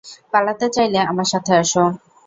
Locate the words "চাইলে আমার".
0.75-1.27